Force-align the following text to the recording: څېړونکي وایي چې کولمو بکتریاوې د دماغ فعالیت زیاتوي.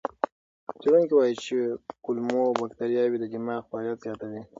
څېړونکي 0.79 1.13
وایي 1.15 1.35
چې 1.45 1.57
کولمو 2.03 2.43
بکتریاوې 2.59 3.17
د 3.19 3.25
دماغ 3.33 3.61
فعالیت 3.69 3.97
زیاتوي. 4.05 4.41